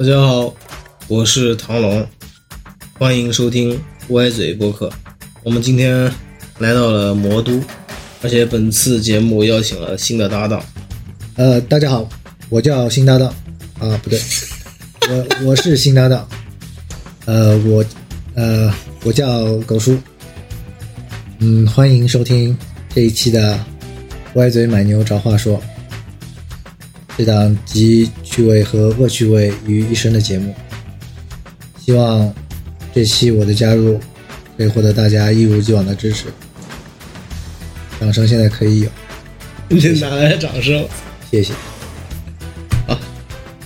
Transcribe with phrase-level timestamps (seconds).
[0.00, 0.50] 大家好，
[1.08, 2.06] 我是唐龙，
[2.98, 3.78] 欢迎收听
[4.08, 4.90] 歪嘴播客。
[5.42, 6.10] 我们今天
[6.58, 7.62] 来到了魔都，
[8.22, 10.64] 而且本次节目邀请了新的搭档。
[11.34, 12.08] 呃，大家好，
[12.48, 13.28] 我叫新搭档
[13.78, 14.18] 啊，不对，
[15.10, 16.26] 我我是新搭档。
[17.26, 17.84] 呃，我
[18.34, 18.72] 呃
[19.04, 19.98] 我叫狗叔。
[21.40, 22.56] 嗯，欢迎收听
[22.94, 23.62] 这一期的
[24.32, 25.60] 歪嘴买牛找话说。
[27.18, 30.54] 这档集趣味和恶趣味于一身的节目，
[31.84, 32.32] 希望
[32.94, 33.98] 这期我的加入
[34.56, 36.26] 可以获得大家一如既往的支持。
[37.98, 38.90] 掌声现在可以有，
[39.68, 40.86] 你哪来的掌声？
[41.28, 41.52] 谢谢。
[42.86, 42.94] 啊，《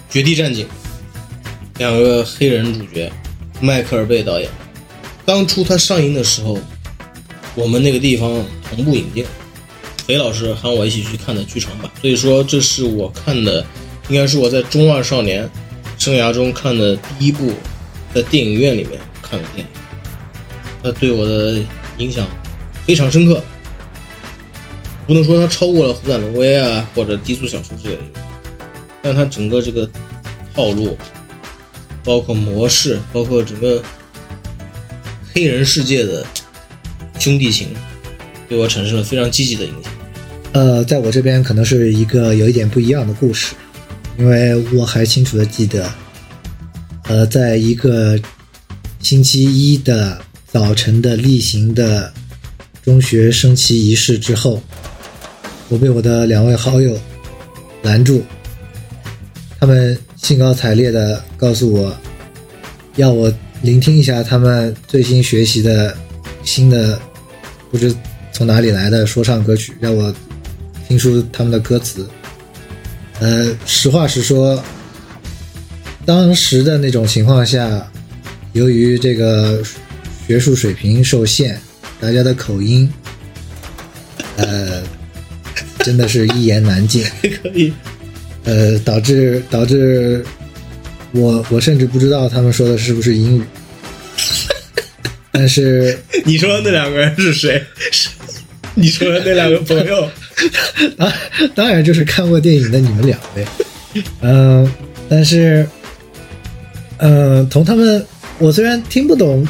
[0.08, 0.67] 绝地战警》
[1.77, 3.12] 两个黑人主角，
[3.61, 4.48] 迈克尔贝导演。
[5.27, 6.58] 当初他上映的时候，
[7.55, 9.27] 我们那个地方同步引进。
[10.06, 13.64] 裴老师喊我一起去看的剧场版，所以说这是我看的，
[14.08, 15.48] 应该是我在中二少年
[15.98, 17.52] 生涯中看的第一部
[18.14, 19.72] 在电影院里面看的电影，
[20.83, 21.61] 它对我的
[21.98, 22.27] 影响
[22.86, 23.42] 非常深刻。
[25.06, 28.02] 不能说它超过了《虎胆龙威》啊或者《低俗小说》之类的，
[29.02, 29.88] 但它整个这个
[30.55, 30.96] 套路，
[32.02, 33.83] 包括模式，包括整个
[35.34, 36.24] 黑人世界的
[37.18, 37.68] 兄弟情，
[38.48, 39.92] 对我产生了非常积极的影响。
[40.52, 43.55] 呃，在我这边可能是一个有一点不一样的故事，
[44.17, 45.91] 因为我还清楚的记得，
[47.05, 48.19] 呃，在一个
[49.01, 52.12] 星期一的早晨的例行的
[52.83, 54.62] 中学升旗仪式之后，
[55.69, 56.98] 我被我的两位好友
[57.83, 58.23] 拦住，
[59.59, 61.97] 他们兴高采烈的告诉我，
[62.97, 63.33] 要我
[63.63, 65.97] 聆听一下他们最新学习的
[66.42, 67.01] 新的
[67.70, 67.95] 不知
[68.33, 70.14] 从哪里来的说唱歌曲，让我。
[70.86, 72.07] 听出他们的歌词，
[73.20, 74.63] 呃，实话实说，
[76.05, 77.91] 当时的那种情况下，
[78.52, 79.63] 由于这个
[80.27, 81.57] 学术水平受限，
[82.01, 82.92] 大家的口音，
[84.36, 84.83] 呃，
[85.79, 87.05] 真的是一言难尽。
[87.42, 87.73] 可以。
[88.45, 90.23] 呃，导致导致
[91.13, 93.42] 我我甚至不知道他们说的是不是英语。
[95.30, 97.64] 但是 你说的那两个人是谁？
[97.91, 98.08] 是
[98.74, 100.11] 你说的那两个朋友？
[100.96, 101.12] 当
[101.55, 103.45] 当然就是看过电影的你们两位，
[104.20, 104.70] 嗯，
[105.08, 105.67] 但是，
[106.98, 108.05] 嗯，从他们，
[108.39, 109.46] 我虽然听不懂，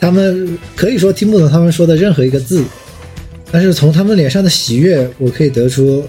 [0.00, 2.64] 他们可以说听不懂他们说的任何一个字，
[3.50, 6.08] 但是从他们脸上的喜悦，我可以得出，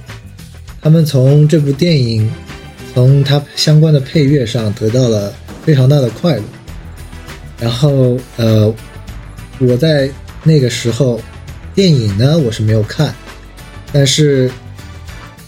[0.82, 2.30] 他们从这部电影，
[2.94, 5.34] 从它相关的配乐上得到了
[5.64, 6.44] 非常大的快乐。
[7.60, 8.74] 然后，呃，
[9.60, 10.10] 我在
[10.44, 11.22] 那个时候，
[11.76, 13.14] 电影呢，我是没有看。
[13.94, 14.52] 但是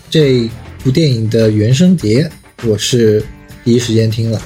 [0.09, 0.49] 这
[0.83, 2.29] 部电影的原声碟，
[2.63, 3.23] 我是
[3.63, 4.41] 第一时间听了。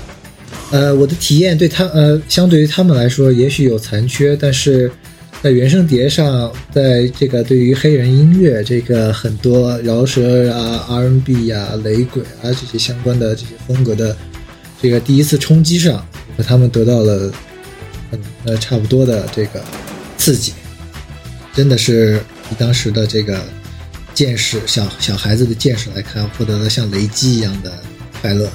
[0.71, 4.91] 呃，我的体验对他呃，相对于他们来说，也许有残缺，但是
[5.41, 14.17] 在原声碟上，在这个对于黑人音乐这个很多饶舌啊、R&B 呀、雷鬼啊这些相关的这些风格的
[14.81, 16.05] 这个第一次冲击上，
[16.35, 17.31] 和他们得到了
[18.09, 19.63] 很呃差不多的这个
[20.17, 20.53] 刺激，
[21.53, 23.39] 真的是比当时的这个。
[24.13, 27.73] 见识小小孩子的见识来看，获得了像雷击一样的
[28.21, 28.49] 快乐。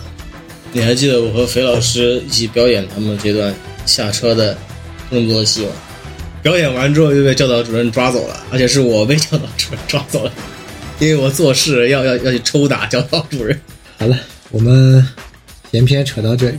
[0.73, 3.55] 你还记得我和肥老师一起表演他们这段
[3.87, 4.57] 下车的
[5.11, 5.73] 动作戏吗？
[6.43, 10.33] 表演完之后就被教导主任抓走了，而且是我被教导主任抓走了，
[11.01, 13.59] 因为我做事要要要去抽打教导主任。
[13.97, 14.17] 好了，
[14.51, 15.05] 我们
[15.73, 16.59] 闲篇扯到这里，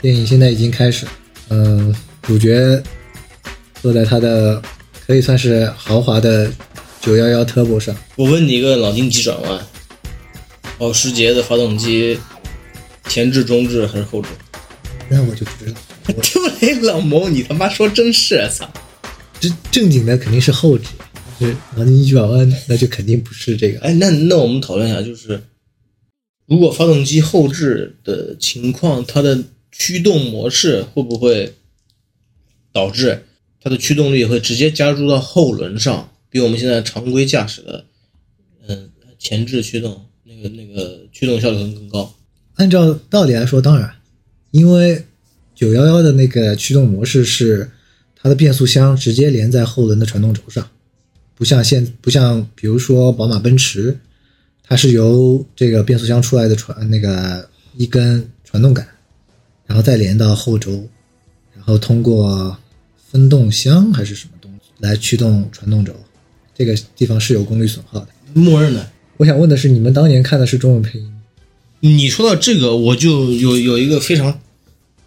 [0.00, 1.04] 电影现在已经开始。
[1.50, 2.82] 嗯，主角
[3.82, 4.62] 坐在他的
[5.06, 6.50] 可以算是豪华的。
[7.04, 9.66] 九幺幺 Turbo 上，我问你一个脑筋急转弯：
[10.78, 12.18] 保时捷的发动机
[13.10, 14.28] 前置、中置还是后置？
[15.10, 15.78] 那我就 不知道。
[16.22, 18.66] 丢雷老蒙，你他妈说真是操！
[19.38, 20.86] 这正经的肯定是后置，
[21.38, 23.80] 是脑筋急转弯那就肯定不是这个。
[23.80, 25.38] 哎，那那我们讨论一下，就是
[26.46, 29.38] 如果发动机后置的情况，它的
[29.70, 31.52] 驱动模式会不会
[32.72, 33.26] 导致
[33.62, 36.10] 它的驱动力会直接加入到后轮上？
[36.34, 37.84] 比我们现在常规驾驶的，
[38.66, 38.90] 嗯，
[39.20, 42.12] 前置驱动那个那个驱动效率更更高。
[42.56, 43.88] 按照道理来说，当然，
[44.50, 45.04] 因为
[45.54, 47.70] 九幺幺的那个驱动模式是
[48.16, 50.68] 它的变速箱直接连在后轮的传动轴上，
[51.36, 53.96] 不像现不像比如说宝马、奔驰，
[54.64, 58.84] 它是由这个变速箱出来的传那个一根传动杆，
[59.66, 60.84] 然后再连到后轴，
[61.54, 62.58] 然后通过
[62.96, 65.94] 分动箱还是什么东西来驱动传动轴。
[66.54, 68.90] 这个地方是有功率损耗的，默认的。
[69.16, 71.12] 我想问的是，你们当年看的是中文配音？
[71.80, 74.40] 你说到这个，我就有有一个非常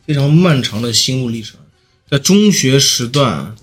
[0.05, 1.59] 非常漫长的心路历程。
[2.09, 3.55] 在中学时段，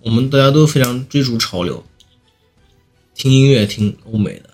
[0.00, 1.84] 我们大家都非常追逐潮流，
[3.14, 4.50] 听音乐听欧美的，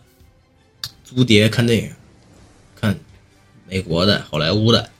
[1.04, 1.90] 租碟看电影，
[2.74, 2.98] 看
[3.68, 4.90] 美国的好莱坞的，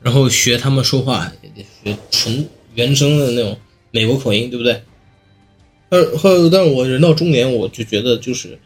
[0.00, 3.58] 然后学他们说话，也得学纯原声的那种
[3.90, 4.82] 美国口音，对不对？
[5.92, 8.58] 但后但我人到中年，我就觉得就是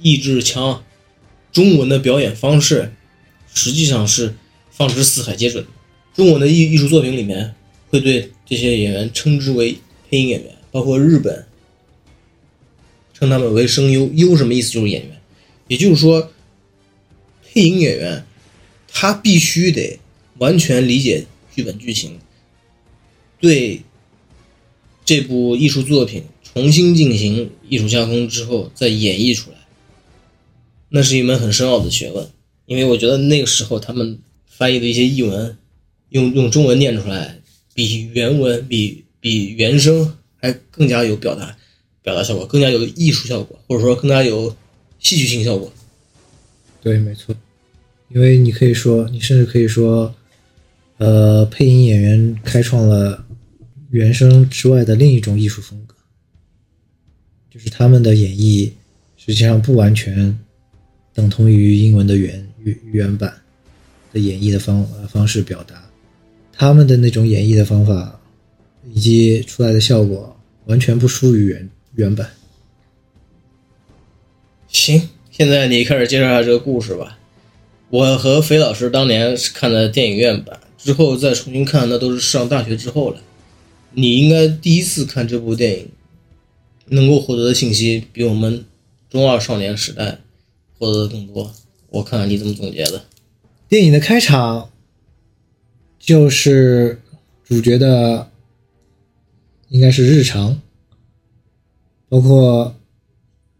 [0.00, 0.82] 意志强，
[1.52, 2.92] 中文的表演方式
[3.54, 4.34] 实际上是
[4.72, 5.70] 放之四海皆准的。
[6.12, 7.54] 中文的艺艺术作品里面，
[7.90, 9.78] 会对这些演员称之为
[10.10, 11.46] 配音演员，包括日本
[13.14, 14.10] 称他们为声优。
[14.14, 14.72] 优什么意思？
[14.72, 15.20] 就是演员。
[15.68, 16.32] 也就是说，
[17.44, 18.26] 配音演员
[18.92, 20.00] 他必须得
[20.38, 22.18] 完全理解剧本剧情，
[23.38, 23.82] 对
[25.04, 29.56] 这部艺术作品重新进行艺术加工之后再演绎出来，
[30.88, 32.26] 那是一门很深奥的学问。
[32.66, 35.56] 因为我觉得那个时候他们翻译的一些译文。
[36.10, 37.38] 用用中文念出来，
[37.72, 41.56] 比原文比比原声还更加有表达
[42.02, 44.52] 表达效果，更加有艺术效果，或者说更加有
[44.98, 45.72] 戏剧性效果。
[46.82, 47.32] 对，没错，
[48.08, 50.12] 因为你可以说，你甚至可以说，
[50.98, 53.24] 呃，配音演员开创了
[53.92, 55.94] 原声之外的另一种艺术风格，
[57.50, 58.70] 就是他们的演绎
[59.16, 60.38] 实际上不完全
[61.12, 62.48] 等同于英文的原
[62.92, 63.34] 原版
[64.12, 65.82] 的演绎的方方式表达。
[66.52, 68.20] 他们的那种演绎的方法，
[68.92, 72.30] 以及出来的效果，完全不输于原原版。
[74.68, 77.18] 行，现在你开始介绍一下这个故事吧。
[77.88, 83.20] 我和肥老师当年是看的电影院版，之后再重新看，那都是上大学之后了。
[83.92, 85.88] 你应该第一次看这部电影，
[86.90, 88.64] 能够获得的信息比我们
[89.08, 90.18] 中二少年时代
[90.78, 91.52] 获得的更多。
[91.88, 93.04] 我看看你怎么总结的。
[93.68, 94.70] 电影的开场。
[96.02, 97.02] 就是
[97.44, 98.30] 主角的
[99.68, 100.62] 应该是日常，
[102.08, 102.74] 包括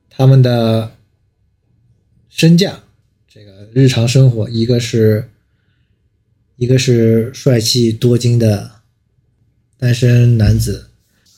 [0.09, 0.97] 他们的
[2.31, 2.83] 身价，
[3.29, 5.29] 这个日常生活，一个是
[6.57, 8.71] 一个是帅气多金的
[9.77, 10.89] 单身男子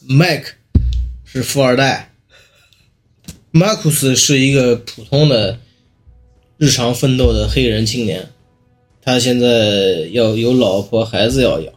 [0.08, 0.52] ，Mike
[1.34, 2.12] 是富二代
[3.54, 5.58] ，Marcus 是一个普通的
[6.58, 8.28] 日常奋斗的黑人青年。
[9.00, 9.48] 他现在
[10.10, 11.72] 要有老婆孩子要养，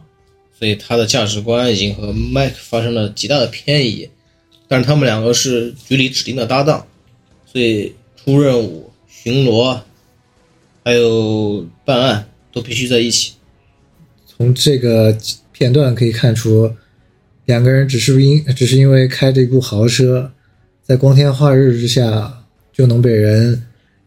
[0.58, 4.10] 所以他的价值观已经和麦克发生了极大的偏移。
[4.68, 6.86] 但是他们两个是局里指定的搭档，
[7.50, 9.80] 所以出任务、巡逻，
[10.84, 13.32] 还有办案都必须在一起。
[14.26, 15.16] 从这个
[15.50, 16.70] 片段可以看出，
[17.46, 20.32] 两个人只是因只是因为开着一部豪车，
[20.82, 23.62] 在光天化日之下就能被人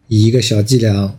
[0.08, 1.18] 以一个小伎俩。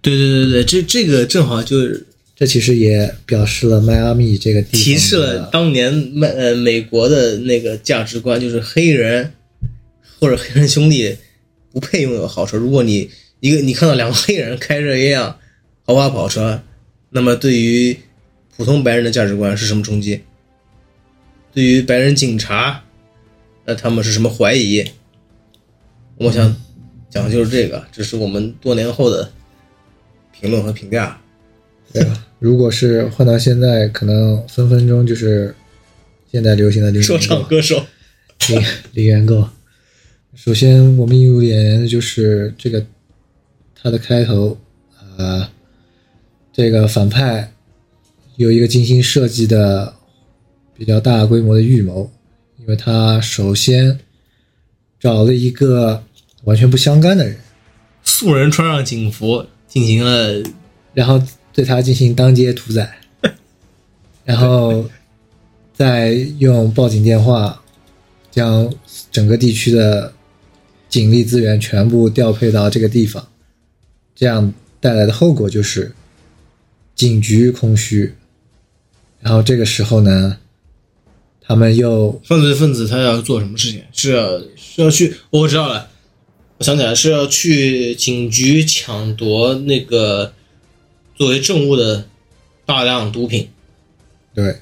[0.00, 9.32] 对对对对，这这个正好就是，这其实也表示了迈阿密这个地提示了当年美呃美国的那个价值观，就是黑人
[10.18, 11.16] 或者黑人兄弟
[11.72, 12.56] 不配拥有豪车。
[12.56, 13.08] 如果你
[13.40, 15.38] 一个你看到两个黑人开着一辆
[15.84, 16.60] 豪华跑车，
[17.10, 17.96] 那么对于
[18.56, 20.20] 普通白人的价值观是什么冲击？
[21.52, 22.82] 对于白人警察，
[23.64, 24.84] 那他们是什么怀疑？
[26.16, 26.54] 我想
[27.10, 29.30] 讲的就是这个，这是我们多年后的。
[30.34, 31.20] 评论和评价，
[31.92, 32.26] 对吧？
[32.40, 35.54] 如果是换到现在，可能分分钟就是
[36.32, 37.80] 现在流行的说唱歌手
[38.48, 38.56] 李
[38.92, 39.48] 李元购。
[40.34, 42.84] 首先，我们映入眼帘的就是这个
[43.80, 44.58] 他的开头，
[45.16, 45.48] 呃，
[46.52, 47.52] 这个反派
[48.34, 49.94] 有一个精心设计的
[50.82, 52.10] 比较大规模的预谋，
[52.58, 54.00] 因为他首先
[54.98, 56.02] 找了一个
[56.42, 57.38] 完全不相干的人，
[58.02, 59.46] 素人穿上警服。
[59.68, 60.42] 进行了，
[60.92, 61.22] 然后
[61.52, 62.98] 对他进行当街屠宰，
[64.26, 64.90] 然后
[65.72, 67.62] 再用报警电话
[68.32, 68.68] 将
[69.12, 70.12] 整个地区的
[70.88, 73.28] 警力资源全部调配到这个地方，
[74.16, 75.94] 这样带来的后果就是
[76.96, 78.12] 警局空虚。
[79.20, 80.36] 然后这个时候呢，
[81.44, 83.82] 他们又犯罪分子他要做什么事情？
[83.92, 85.16] 是要是要去？
[85.30, 85.88] 我知道了。
[86.58, 90.32] 我想起来是要去警局抢夺那个
[91.16, 92.06] 作为证物的
[92.64, 93.48] 大量毒品，
[94.32, 94.58] 对，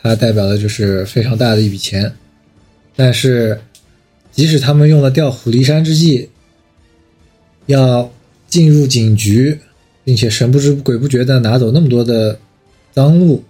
[0.00, 2.14] 它代表的就是非常大的一笔钱。
[2.94, 3.60] 但是，
[4.30, 6.30] 即使他们用了调虎离山之计，
[7.66, 8.12] 要
[8.46, 9.58] 进入警局，
[10.04, 12.38] 并且神不知鬼不觉的拿走那么多的
[12.92, 13.42] 赃物，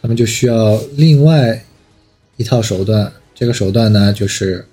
[0.00, 1.64] 他们就需要另外
[2.36, 3.12] 一套手段。
[3.34, 4.66] 这个手段呢，就是。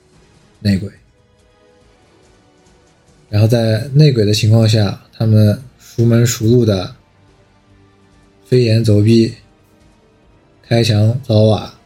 [0.59, 0.89] 内鬼，
[3.29, 6.95] 然后在内鬼的情况下，他们熟门熟路的
[8.47, 9.35] 飞檐走壁、
[10.67, 11.77] 开墙凿瓦、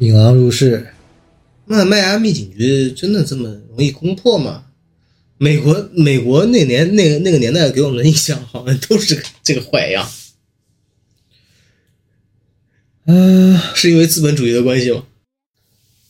[0.00, 0.88] 引狼入室。
[1.64, 4.66] 那迈阿密警局真的这么容易攻破吗？
[5.38, 10.06] 美国美国那年那个那个年代给我们的印象好像都是这个坏样，
[13.10, 15.02] 嗯、是因为资本主义的关系吗？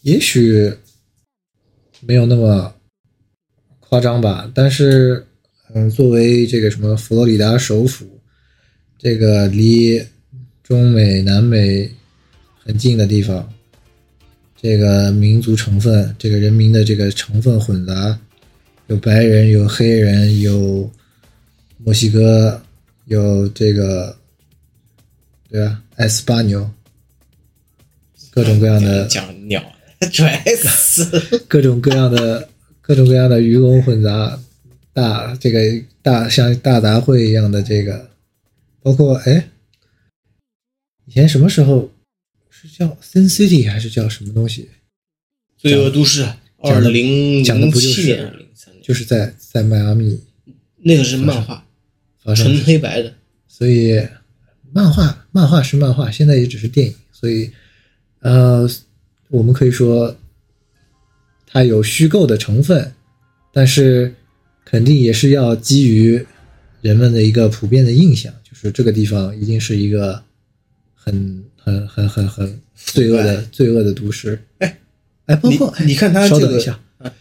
[0.02, 0.68] 也许
[2.00, 2.74] 没有那么
[3.78, 5.24] 夸张吧，但是，
[5.72, 8.04] 嗯，作为这个什么佛罗里达首府，
[8.98, 10.04] 这个离
[10.64, 11.88] 中美、南美
[12.58, 13.48] 很近的地方，
[14.60, 18.18] 这个民族成分，这个人民的这个成分混杂，
[18.88, 20.90] 有白人，有黑人，有
[21.76, 22.60] 墨西哥，
[23.04, 24.18] 有这个，
[25.48, 26.68] 对啊，埃斯巴纽，
[28.30, 29.62] 各种各样的讲鸟。
[30.12, 31.04] 拽死，
[31.48, 32.48] 各种各样的
[32.80, 34.38] 各种各样的鱼龙混杂，
[34.92, 35.58] 大这个
[36.02, 38.08] 大像大杂烩一样的这个，
[38.80, 39.48] 包括哎，
[41.06, 41.90] 以前什么时候
[42.48, 44.68] 是叫 Sin City 还是叫什么东西？
[45.56, 46.24] 罪恶都市，
[46.58, 48.32] 二零零讲的不就是七年、
[48.80, 50.20] 就是在在迈阿密
[50.76, 51.66] 那个是漫画，
[52.22, 53.12] 发，纯黑白的。
[53.48, 54.00] 所以
[54.72, 57.50] 漫画漫画是漫画，现在也只是电影，所以
[58.20, 58.68] 呃，
[59.28, 60.16] 我们可以说
[61.46, 62.92] 它有虚构的成分，
[63.52, 64.14] 但是
[64.64, 66.26] 肯定也是要基于
[66.80, 70.22] 人们的一个普遍的印象，就是这个地方一定是一个
[70.94, 74.40] 很很很很很罪恶的罪恶的都市。
[74.58, 74.78] 哎
[75.26, 77.12] 哎，包括哎你你看它这个稍等一下啊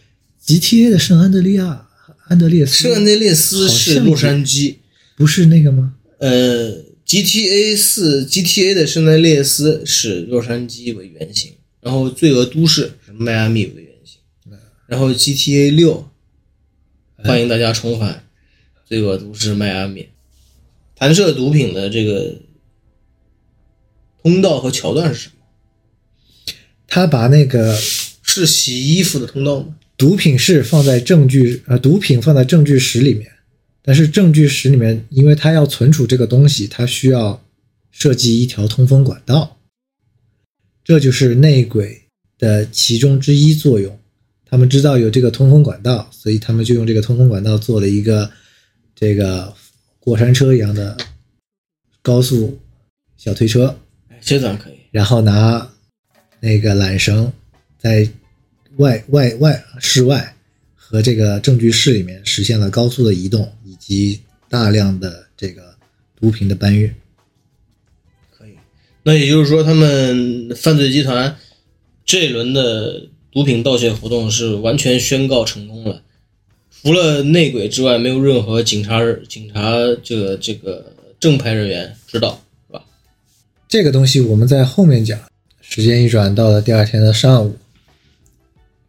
[0.44, 1.86] ，GTA 的圣安德利亚
[2.26, 4.76] 安德烈斯圣安德烈斯是洛杉矶，
[5.16, 5.94] 不是那个吗？
[6.18, 6.74] 呃
[7.08, 14.20] ，GTA 四 GTA 的圣安列斯是洛杉矶为原型，然后罪恶都市是迈阿密为原型，
[14.86, 16.08] 然后 GTA 六
[17.16, 18.24] 欢迎大家重返
[18.86, 20.08] 罪恶都市迈阿密，
[20.94, 22.36] 弹射毒品的这个
[24.22, 25.34] 通道和桥段是什么？
[26.86, 27.74] 他把那个
[28.22, 29.76] 是洗衣服的通道吗？
[29.96, 33.32] 毒品是放在证据呃，毒品放在证据室里面，
[33.88, 37.42] 但是证据室里面，因为它要存储这个东西，它需要
[37.90, 39.56] 设计一条通风管道，
[40.84, 42.02] 这就是内鬼
[42.36, 43.98] 的其中之一作用。
[44.44, 48.30] 他们知道有这个通风管道，所以他们就用这个通风管道做了一个
[48.94, 49.54] 这个
[49.98, 50.94] 过山车一样的
[52.02, 52.58] 高速
[53.16, 53.74] 小推车，
[54.10, 54.74] 哎，这咱可以。
[54.90, 55.66] 然后拿
[56.40, 57.32] 那个缆绳
[57.78, 58.06] 在
[58.76, 60.36] 外外外室外
[60.90, 64.18] 和这个证据室里面实现了高速的移动，以及
[64.48, 65.74] 大量的这个
[66.18, 66.90] 毒品的搬运。
[68.30, 68.52] 可以，
[69.02, 71.36] 那也就是说，他们犯罪集团
[72.06, 76.02] 这一轮的毒品盗窃活动是完全宣告成功了，
[76.82, 79.60] 除了内鬼之外，没有任何警察警察
[80.02, 82.82] 这个这个正派人员知道，是吧？
[83.68, 85.20] 这个东西我们在后面讲。
[85.60, 87.54] 时间一转到了第二天的上午，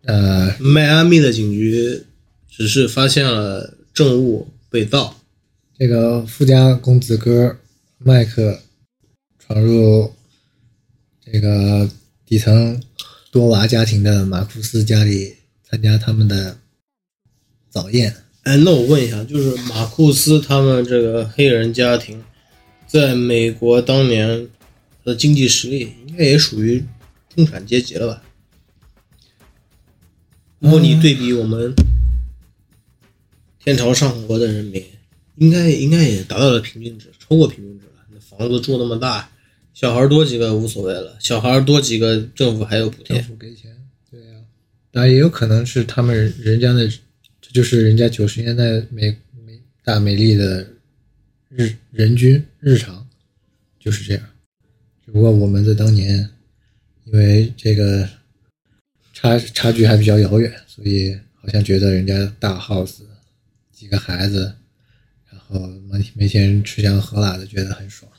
[0.04, 2.04] 呃，迈阿密的警局
[2.50, 5.20] 只是发现了证物被盗，
[5.78, 7.58] 这个富家公子哥
[7.98, 8.60] 麦克
[9.38, 10.14] 闯入
[11.24, 11.90] 这个
[12.26, 12.82] 底层
[13.32, 15.36] 多娃家庭的马库斯家里
[15.70, 16.58] 参加他们的
[17.70, 18.16] 早宴。
[18.44, 22.24] 哎，那我问一下，就是马库斯他们这个黑人家庭，
[22.88, 24.48] 在美国当年
[25.04, 26.84] 的经济实力应该也属于
[27.36, 28.24] 中产阶级了吧？
[30.60, 31.74] 如果你对比我们
[33.60, 34.84] 天朝上国的人民，
[35.36, 38.04] 应该应该也达到了平均值，超过平均值了。
[38.12, 39.30] 那房子住那么大，
[39.74, 43.26] 小孩多几个无所谓了，小孩多几个政府还有补贴。
[43.40, 43.74] 给钱，
[44.12, 44.34] 对呀、
[44.92, 46.88] 当然也有可能是他们人人家的，
[47.40, 50.68] 这就是人家九十年代美美大美丽的
[51.48, 53.08] 日人均日常
[53.80, 54.24] 就是这样。
[55.06, 56.30] 只不过我们在当年，
[57.06, 58.08] 因为这个
[59.22, 63.02] 差差距还比较遥远，所以好像觉得人家大 house
[63.70, 64.56] 几个孩子，
[65.30, 65.60] 然后
[65.92, 68.10] 每每天吃香喝辣的，觉得很爽。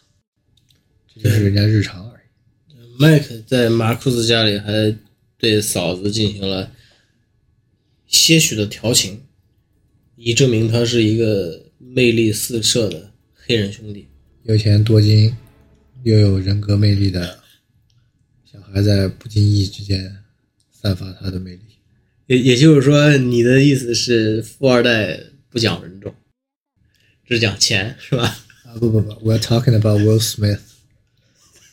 [1.08, 2.98] 这就是人家日常而已。
[2.98, 4.94] 麦克在马库斯家里还
[5.38, 6.70] 对嫂子进行了
[8.06, 9.22] 些许的调情，
[10.16, 14.06] 以证明他是一个魅力四射的黑人兄弟。
[14.42, 15.34] 有钱多金
[16.02, 17.40] 又有人格魅力的
[18.44, 20.19] 小孩，在不经意之间
[20.80, 21.60] 散发他的魅力。
[22.26, 25.18] 也也就是说，你的意思是富二代
[25.48, 26.14] 不讲人种，
[27.26, 28.38] 只讲钱，是吧？
[28.64, 30.60] 啊不不不，We're talking about Will Smith。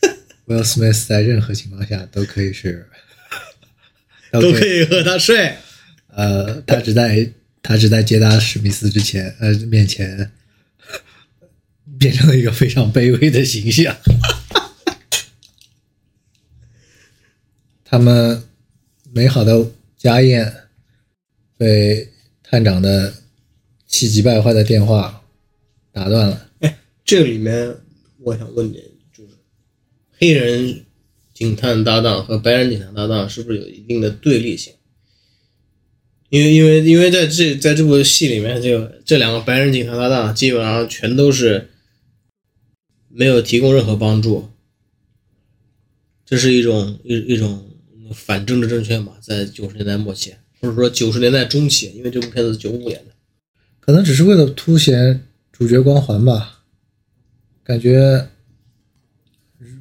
[0.46, 2.88] Will Smith 在任何情况下都可以是，
[4.32, 5.56] 都都可以和他睡。
[6.08, 10.32] 呃，他只在他他只在杰达史密斯之前呃面前
[11.98, 13.96] 变成了一个非常卑微的形象。
[17.84, 18.42] 他们
[19.18, 20.54] 美好的家宴
[21.56, 22.08] 被
[22.40, 23.12] 探长的
[23.84, 25.24] 气急败坏的电话
[25.90, 26.48] 打断了。
[26.60, 27.74] 哎这里面
[28.20, 28.74] 我想问你，
[29.12, 29.30] 就是
[30.12, 30.84] 黑人
[31.34, 34.72] 警探搭档和白人警探搭档是不是有一定的对立性？
[36.28, 41.70] 因为因为因为在这在这部戏里面，这个这两个白人警察搭档基本上全都是
[43.08, 44.48] 没有提供任何帮助，
[46.24, 47.67] 这是一种一一种
[48.12, 49.12] 反政治正确嘛？
[49.20, 53.12] 在九十年代末期，或者说九十年代中期，因为这部片子是九五年的，
[53.80, 56.62] 可能只是为了凸显主角光环吧。
[57.62, 58.28] 感觉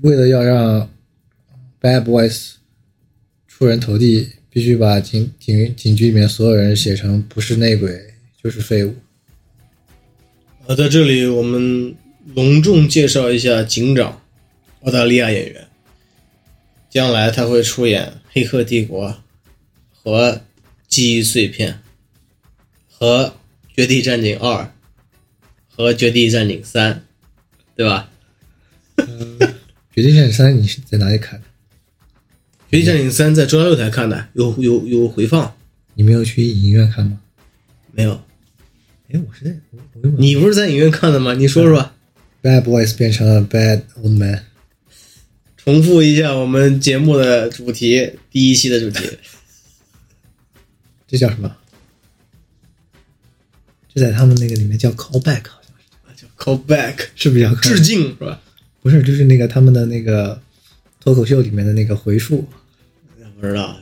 [0.02, 0.90] 为了要让
[1.82, 2.56] Bad Boys
[3.48, 8.96] 出人头地，必须把警警警局里面所有人写成不是内鬼就是废物。
[10.66, 11.96] 呃，在这里我们
[12.36, 14.22] 隆重介绍一下警长，
[14.82, 15.67] 澳大利亚演员，
[16.98, 19.08] 将来他会出演《黑客帝国》
[19.94, 20.32] 和
[20.88, 21.74] 《记忆碎片》
[22.90, 23.26] 和
[23.76, 24.64] 《绝地战警二》
[25.70, 26.96] 和《绝地战警三》，
[27.76, 28.10] 对吧？
[29.08, 29.38] 《嗯
[29.94, 31.46] 绝地战警三》你是在哪里看的？
[32.72, 35.56] 《绝地战警三》在中央六台看的，有有有回放
[35.94, 37.20] 你没有去影院看吗？
[37.92, 38.20] 没有？
[39.10, 41.36] 哎，我是在我我你不是在影院看的吗？
[41.36, 41.92] 你说说
[42.42, 44.46] ，Bad Boys 变成了 Bad Old Man。
[45.68, 49.06] 重复一下我们节目的主题，第一期的主题。
[51.06, 51.58] 这叫什么？
[53.94, 58.42] 这在他们那个里面叫 callback，好像是叫，Call back，是不是叫致敬是吧？
[58.82, 60.42] 不是，就是那个他们的那个
[61.02, 62.48] 脱口秀里面的那个回溯。
[63.38, 63.78] 不知道，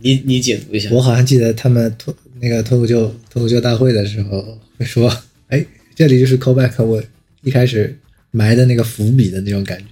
[0.00, 0.88] 你你解读一下。
[0.90, 5.14] 我好像记得他们脱那个脱口秀脱口秀大会的时候会说，
[5.48, 7.04] 哎，这里就是 callback，我
[7.42, 7.94] 一开始
[8.30, 9.84] 埋的那个伏笔的那种感觉。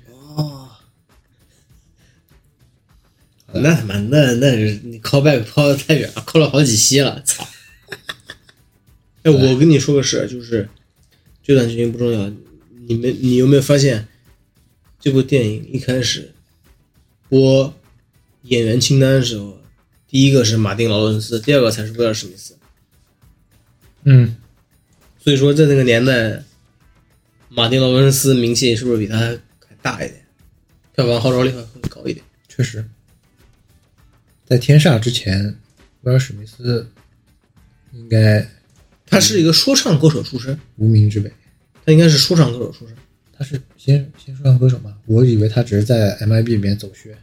[3.54, 7.46] 那他妈那那是你 callback 抛的太远了，call 了好几期了，操！
[9.22, 10.68] 哎，我跟你说个事儿，就是
[11.42, 12.32] 这段剧情不重要，
[12.88, 14.08] 你们你有没有发现，
[14.98, 16.32] 这部电影一开始
[17.28, 17.74] 播
[18.42, 19.60] 演员清单的时候，
[20.08, 22.56] 第一个是马丁劳伦斯，第二个才是威尔史密斯。
[24.04, 24.36] 嗯，
[25.22, 26.42] 所以说，在那个年代，
[27.48, 29.38] 马丁劳伦斯名气是不是比他还
[29.80, 30.24] 大一点？
[30.96, 32.24] 票房号召力会更高一点？
[32.48, 32.84] 确实，
[34.46, 35.56] 在天煞之前，
[36.02, 36.88] 威尔史密斯
[37.92, 38.46] 应该
[39.06, 41.30] 他是一个说唱歌手出身，无名之辈。
[41.84, 42.96] 他应该是说唱歌手出身。
[43.36, 44.96] 他是先先说唱歌手嘛？
[45.06, 47.16] 我以为他只是在 MIB 里面走穴。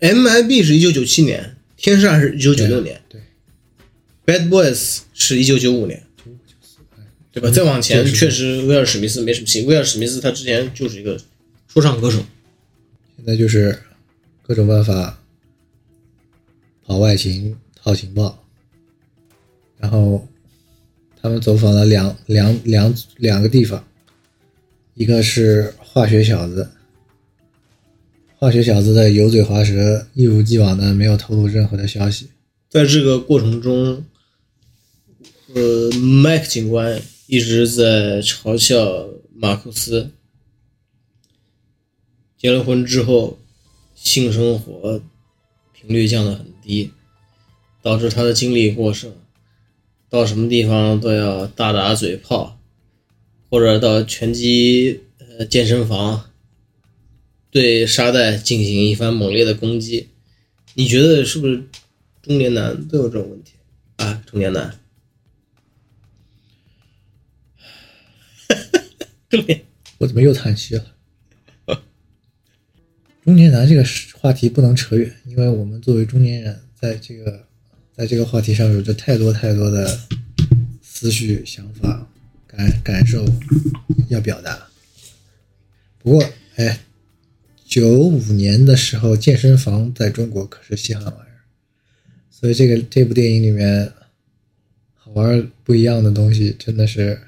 [0.00, 3.20] MIB 是一九九七年，天煞是一九九六年对
[4.26, 6.02] ，，Bad Boys 是一九九五年，
[7.32, 7.50] 对吧？
[7.50, 9.62] 再往前，确实威尔史密斯没什么戏。
[9.62, 11.18] 威尔史密斯他之前就是一个
[11.66, 12.24] 说唱歌手，
[13.16, 13.76] 现在就是
[14.42, 15.17] 各种办法
[16.88, 18.42] 跑外勤、套情报，
[19.76, 20.26] 然后
[21.20, 23.86] 他们走访了两两两两个地方，
[24.94, 26.70] 一个是化学小子，
[28.38, 32.30] 化学小子的油嘴滑舌，一如既往的没有透露任何的消息。
[32.70, 34.02] 在这个过程中，
[35.54, 35.90] 呃，
[36.22, 40.10] 麦克警官一直在嘲笑马库斯。
[42.38, 43.38] 结了婚之后，
[43.94, 45.02] 性生活
[45.74, 46.92] 频率降得很低，
[47.80, 49.10] 导致他的精力过剩，
[50.10, 52.60] 到什么地方都要大打嘴炮，
[53.48, 56.30] 或者到拳击呃健身房
[57.50, 60.10] 对沙袋进行一番猛烈的攻击。
[60.74, 61.64] 你觉得是不是
[62.20, 63.54] 中年男都有这种问题
[63.96, 64.22] 啊？
[64.26, 64.78] 中年男，
[69.30, 69.64] 中年
[69.96, 70.84] 我怎么又叹息了？
[73.58, 73.82] 中年男这个
[74.18, 77.44] 话题不能扯远，因为我们作为中年人，在这个
[77.92, 79.98] 在这个话题上有着太多太多的
[80.80, 82.08] 思绪、想法、
[82.46, 83.24] 感感受
[84.08, 84.68] 要表达。
[85.98, 86.80] 不过，哎，
[87.64, 91.42] 九五年的时候，健身房在中国可是稀罕玩意儿，
[92.30, 93.92] 所以这个这部电影里面
[94.94, 97.20] 好玩不一样的东西，真的是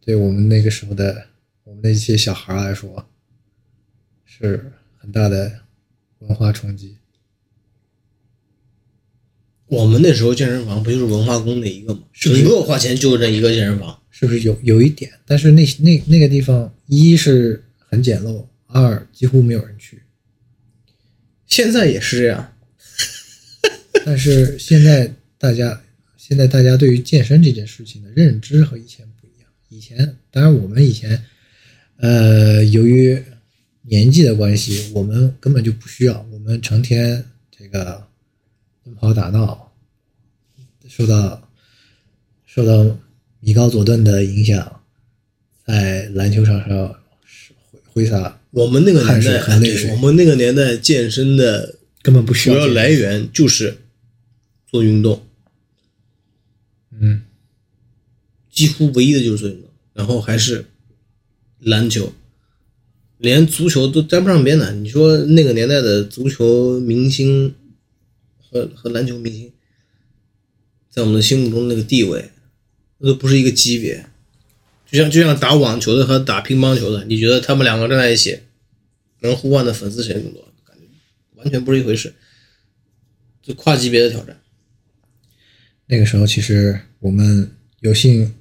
[0.00, 1.26] 对我们那个时候的
[1.62, 3.08] 我们那些小孩来说，
[4.24, 5.60] 是很大的
[6.26, 6.96] 文化冲击。
[9.66, 12.02] 我们那时候健身房不就是文化宫那一个吗？
[12.12, 14.00] 是不是整个花钱就这一个健身房。
[14.10, 15.12] 是不是有有一点？
[15.26, 20.00] 但是那那那个地方，一是很简陋，二几乎没有人去。
[21.46, 22.52] 现在也是这样，
[24.06, 25.82] 但是现在大家
[26.16, 29.50] 现在大家对于健身这件事情的认知和以前不一样。
[29.68, 31.22] 以前，当然我们以前，
[31.98, 33.22] 呃，由于
[33.88, 37.24] 年纪的关系，我们根本就不需要，我们成天
[37.56, 38.06] 这个
[38.84, 39.72] 奔跑打闹，
[40.88, 41.48] 受到
[42.44, 42.98] 受到
[43.40, 44.80] 米高佐顿的影响，
[45.64, 46.94] 在篮球场上
[47.70, 49.90] 挥挥洒我们那个年代，水和泪水。
[49.92, 53.78] 我们那个年代健身的根本不需要主要来源就是
[54.66, 55.26] 做运动，
[56.98, 57.22] 嗯，
[58.50, 60.64] 几乎唯一的就是做运动，然后还是
[61.60, 62.12] 篮球，
[63.18, 64.72] 连足球都沾不上边的。
[64.72, 67.54] 你说那个年代的足球明星
[68.38, 69.52] 和和篮球明星，
[70.90, 72.30] 在我们的心目中那个地位，
[72.98, 74.06] 那都不是一个级别。
[74.90, 78.38] 就像就像打网球的和打乒乓球的，你觉得他们两个站在一起，
[79.20, 80.42] 能互换的粉丝谁更多？
[80.64, 80.84] 感觉
[81.34, 82.14] 完全不是一回事，
[83.42, 84.38] 就跨级别的挑战。
[85.86, 87.50] 那个时候，其实我们
[87.80, 88.34] 有幸，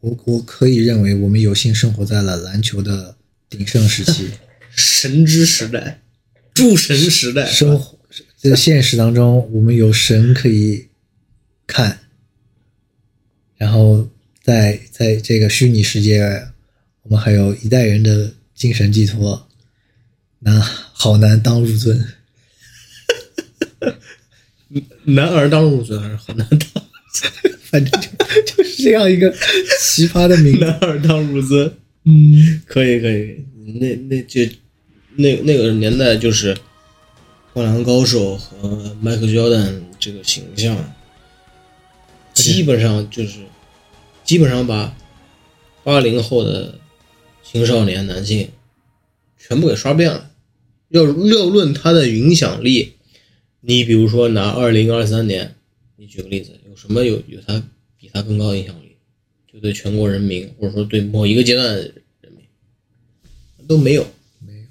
[0.00, 3.16] 我我可以认为我们有幸生活在了篮球的
[3.54, 4.30] 鼎盛时期。
[4.76, 6.02] 神之时代，
[6.52, 7.98] 诸神时代，生活
[8.36, 10.88] 在现实当中，我们有神可以
[11.66, 12.00] 看，
[13.56, 14.08] 然后
[14.42, 16.48] 在在这个虚拟世界，
[17.02, 19.48] 我们还有一代人的精神寄托，
[20.40, 22.04] 那好难当入樽。
[25.04, 26.84] 男儿当入樽还是好男当？
[27.70, 28.08] 反正就
[28.42, 29.32] 就是这样一个
[29.80, 30.64] 奇葩的名字。
[30.64, 31.72] 男儿当入樽，
[32.04, 33.44] 嗯，可以可以，
[33.80, 34.42] 那那就
[35.16, 36.56] 那那个年代就是
[37.52, 40.94] 灌篮高手和迈克尔乔丹这个形象，
[42.34, 43.38] 基本上就是
[44.22, 44.94] 基本上把
[45.82, 46.78] 八零后的
[47.42, 48.50] 青少年男性
[49.38, 50.30] 全部给刷遍了。
[50.88, 52.92] 要要论他的影响力，
[53.62, 55.56] 你比如说拿二零二三年，
[55.96, 57.62] 你举个例子，有什么有有他
[57.98, 58.83] 比他更高的影响力？
[59.54, 61.80] 就对全国人民，或者说对某一个阶段的
[62.20, 62.44] 人民，
[63.68, 64.04] 都没有，
[64.44, 64.66] 没有。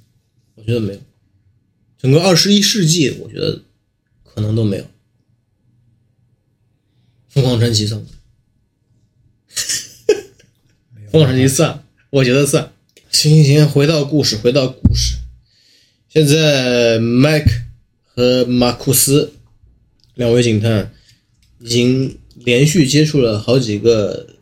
[0.55, 0.99] 我觉得没有。
[1.97, 3.63] 整个二十一世纪，我觉得
[4.25, 4.85] 可能都没有。
[7.29, 8.07] 凤凰传奇算吗？
[11.09, 12.73] 凤凰传奇算，我觉得算。
[13.09, 15.15] 行行行，回到故事，回到故事。
[16.09, 17.49] 现在麦克
[18.03, 19.31] 和马库斯
[20.15, 20.93] 两位警探
[21.59, 24.32] 已经连续接触了好几个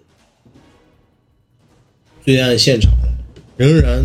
[2.23, 2.93] 罪案现场，
[3.57, 4.03] 仍然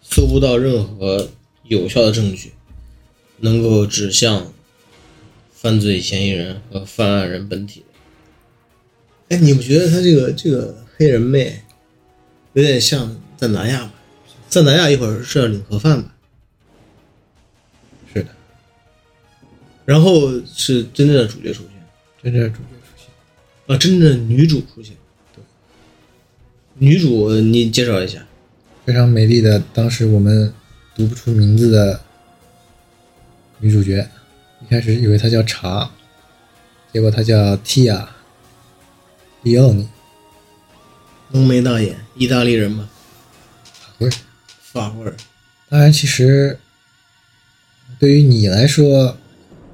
[0.00, 1.28] 搜不到任何
[1.64, 2.52] 有效的证据，
[3.38, 4.52] 能够指向
[5.52, 7.84] 犯罪嫌疑人和犯案人本体。
[9.28, 11.62] 哎，你不觉得他这个这个黑人妹
[12.52, 13.92] 有点像赞达亚吗？
[14.48, 16.14] 赞达亚一会儿是要领盒饭吧？
[18.14, 18.28] 是的，
[19.84, 21.72] 然后是真正的主角出现
[22.22, 23.06] 真正的主角出现。
[23.66, 24.96] 啊，真正的女主出现。
[26.78, 28.24] 对，女主你介绍一下。
[28.84, 30.52] 非常美丽的，当时我们
[30.94, 32.00] 读不出名字的
[33.58, 34.08] 女主角，
[34.62, 35.90] 一开始以为她叫茶，
[36.92, 37.96] 结果她叫蒂亚·
[39.42, 39.86] 利奥尼。
[41.32, 42.88] 浓眉大眼，意大利人嘛，
[43.98, 44.16] 不是，
[44.62, 45.14] 法国人。
[45.68, 46.58] 当然，其实
[47.98, 49.18] 对于你来说，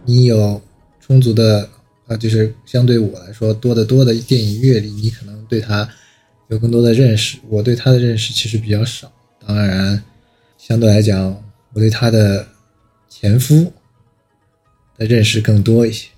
[0.05, 0.61] 你有
[1.01, 1.71] 充足的
[2.09, 5.89] 啊，就是相对我来说多得多的电影阅历，你可能对她
[6.49, 7.39] 有更多的认识。
[7.49, 9.13] 我对她的认识其实比较少。
[9.47, 10.03] 当然，
[10.59, 12.47] 相对来讲，我对她的
[13.09, 13.73] 前夫
[14.97, 16.09] 的认识更多一些。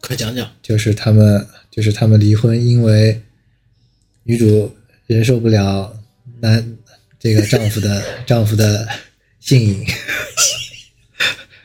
[0.00, 0.50] 快讲讲。
[0.62, 3.22] 就是他们，就是他们离婚，因为
[4.24, 4.74] 女主
[5.06, 5.98] 忍受不了
[6.40, 6.76] 男
[7.18, 8.86] 这个丈夫的 丈夫的
[9.40, 9.86] 性瘾，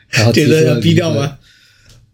[0.08, 1.38] 然后提出这个要了离婚逼掉吗？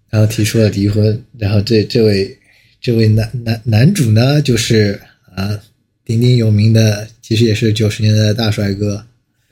[0.09, 2.39] 然后提出了离婚，然后这这位
[2.81, 5.01] 这位男男男主呢，就是
[5.37, 5.61] 啊
[6.03, 9.07] 鼎鼎有名的，其实也是九十年代的大帅哥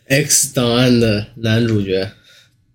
[0.07, 2.11] X 档案的男主角，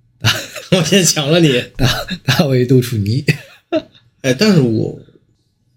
[0.72, 1.62] 我先抢了你。
[1.76, 1.88] 大
[2.24, 3.26] 大卫杜楚尼。
[4.22, 5.00] 哎，但是我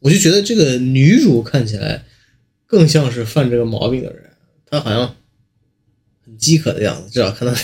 [0.00, 2.04] 我就觉得这个女主看起来
[2.66, 4.30] 更像是犯这个毛病的人，
[4.66, 5.14] 她好像
[6.24, 7.58] 很饥渴的样子，至少看她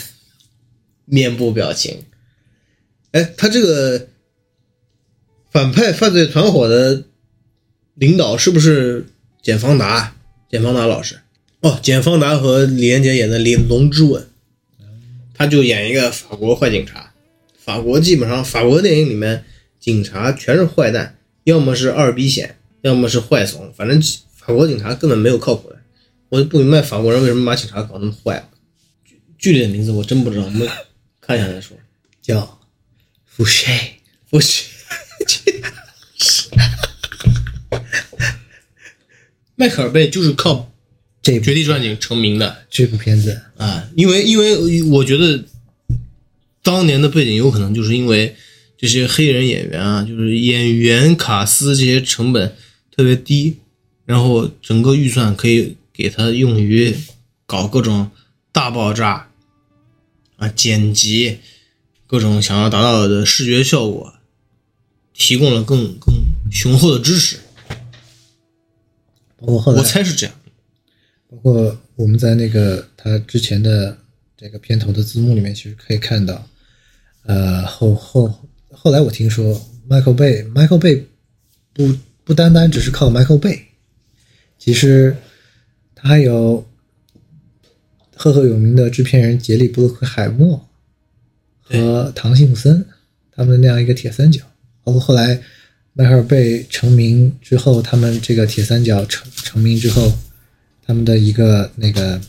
[1.04, 2.04] 面部表情。
[3.10, 4.08] 哎，她这个
[5.50, 7.04] 反派犯罪团伙的
[7.94, 9.04] 领导是不是
[9.42, 10.14] 简方达？
[10.50, 11.20] 简方达老师？
[11.60, 14.22] 哦，简方达和李连杰演的《李龙之吻》，
[15.34, 17.12] 他就演一个法国坏警察。
[17.58, 19.44] 法国基本上法国电影里面。
[19.80, 24.02] 警察全是坏蛋，要么是二逼险，要么是坏怂，反正
[24.34, 25.76] 法国警察根本没有靠谱的。
[26.28, 28.50] 我就不明白法国人为什么把警察搞那么坏。
[29.06, 30.68] 剧剧里的名字我真不知道，我们
[31.20, 31.76] 看一下再说。
[32.20, 32.60] 叫
[33.24, 33.70] 福谢，
[34.28, 34.64] 不是，
[39.60, 40.54] 迈克尔贝就是靠
[41.20, 45.44] 《这部绝地战警》成名的这部片子，啊，因为因为我觉得
[46.62, 48.36] 当年的背景有可能就是因为
[48.76, 52.54] 这些黑人演员啊，就是演员卡斯这些成本
[52.96, 53.56] 特别低，
[54.06, 56.94] 然后整个预算可以给他用于
[57.44, 58.12] 搞各种
[58.52, 59.28] 大爆炸
[60.36, 61.38] 啊、剪辑，
[62.06, 64.14] 各种想要达到的视觉效果，
[65.12, 66.14] 提供了更更
[66.48, 67.38] 雄厚的支持。
[69.38, 70.34] 包括后来我猜是这样。
[71.30, 73.96] 包括我们在那个他之前的
[74.36, 76.48] 这个片头的字幕里面，其实可以看到，
[77.24, 79.54] 呃，后后后来我听说
[79.88, 81.02] ，Michael Bay，Michael Bay
[81.74, 83.60] 不不单单只是靠 Michael Bay，
[84.58, 85.14] 其实
[85.94, 86.66] 他还有
[88.16, 90.66] 赫赫有名的制片人杰里布鲁克海默
[91.60, 92.86] 和唐辛姆森
[93.30, 94.42] 他们那样一个铁三角，
[94.82, 95.42] 包括后来
[95.98, 100.16] 迈克尔贝成名之后，他们这个铁三角成成名之后，
[100.86, 102.20] 他们的一个那个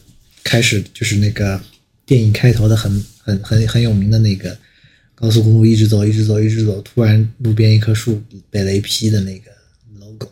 [0.43, 1.61] 开始就是那个
[2.03, 4.57] 电影开头的很很很很有名的那个
[5.13, 9.51] 高速公路一直走一直走一直走，突然路边一棵树被雷劈的那个
[9.99, 10.31] logo，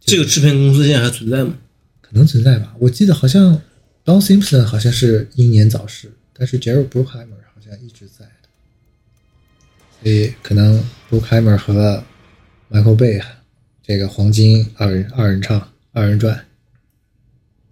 [0.00, 1.58] 这个制片公司现在还存在吗？
[2.00, 2.74] 可能存在吧？
[2.78, 3.60] 我记得好像
[4.02, 8.48] Don Simpson 好像是英年早逝，但是 Jerry Bruckheimer 好像一直在的，
[10.02, 12.02] 所以可能 Bruckheimer 和
[12.70, 13.22] Michael Bay
[13.82, 16.46] 这个黄金二人二人唱二人转，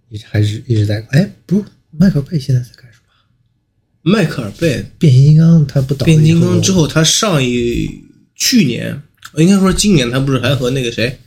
[0.09, 1.03] 一直还是一直在。
[1.09, 4.11] 哎，不，迈克尔贝现在在干什么？
[4.11, 7.89] 迈克尔贝变形金刚他不倒变形金刚之后，他上一
[8.35, 9.01] 去年
[9.37, 11.19] 应该说今年，他不是还和那个谁，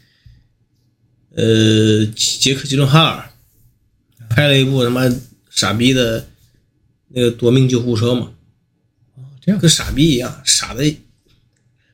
[1.35, 3.29] 呃，杰克吉伦哈尔
[4.31, 5.03] 拍了一部他妈
[5.51, 6.25] 傻逼的
[7.09, 8.33] 那个夺命救护车嘛，
[9.41, 10.85] 这样跟傻逼一样，傻的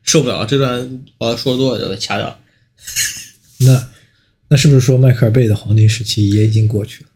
[0.02, 0.44] 受不了。
[0.44, 2.40] 这段我要说多了就给掐掉。
[3.60, 3.90] 那
[4.48, 7.10] 那是不是说迈克尔贝的黄金时期也已经过去了？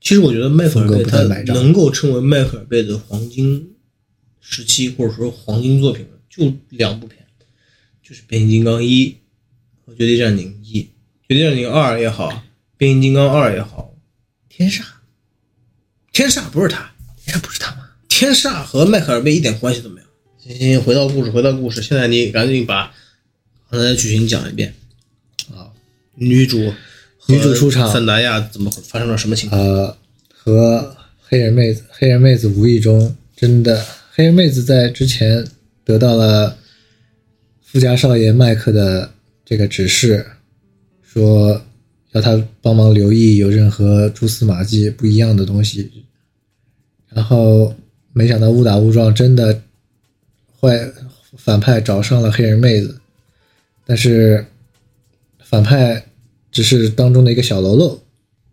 [0.00, 3.74] 其实我觉得迈克尔贝他能够称为迈克尔贝的黄金
[4.40, 7.26] 时期，或者说黄金作品的，就两部片，
[8.02, 9.08] 就是《变形金刚一》
[9.84, 10.80] 和《绝地战警一》。
[11.28, 12.30] 《绝地战警二》也好，
[12.76, 13.96] 《变形金刚二》也好，
[14.48, 14.82] 天煞，
[16.12, 16.92] 天煞不是他，
[17.24, 17.88] 天煞不是他吗？
[18.08, 19.95] 天煞和迈克尔贝一点关系都没有。
[20.46, 22.92] 行行，回到故事，回到故事，现在你赶紧把
[23.68, 24.72] 刚才的剧情讲一遍
[25.52, 25.72] 啊！
[26.14, 26.72] 女主
[27.26, 29.60] 女主出场塞达亚怎么发生了什么情况？
[29.60, 29.96] 呃，
[30.28, 35.44] 和黑人妹子，黑人妹子无意中真的，黑人妹子在之前
[35.84, 36.56] 得到了
[37.60, 39.10] 富家少爷麦克的
[39.44, 40.24] 这个指示，
[41.02, 41.60] 说
[42.12, 46.04] 要他帮忙留意有任何蛛丝马迹不一样的东西，
[47.08, 47.74] 然后
[48.12, 49.60] 没想到误打误撞，真的
[50.66, 50.92] 坏
[51.36, 52.98] 反派找上了黑人妹子，
[53.86, 54.46] 但是
[55.44, 56.06] 反派
[56.50, 58.02] 只是当中的一个小喽啰，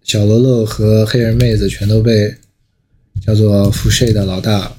[0.04, 2.36] 小喽啰和黑人妹子全都被
[3.26, 4.76] 叫做福税的老大，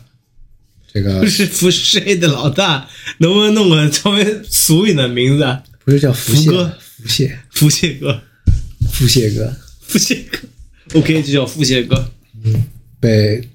[0.93, 5.65] 这个不是福谁的老大，能不能弄个稍微俗一点的名字啊？
[5.85, 8.23] 不是叫福谢福哥，福谢，福谢哥，
[8.91, 10.39] 福谢哥福谢哥
[10.99, 12.11] ，OK，就叫福谢哥。
[12.45, 12.65] 嗯
[13.01, 13.49] 被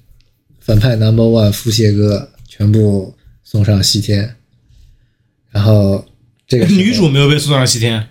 [0.59, 3.15] 反派 Number One 福谢哥全部
[3.51, 4.35] 送上西天，
[5.49, 6.07] 然后
[6.47, 8.07] 这个女主没有被送上西天，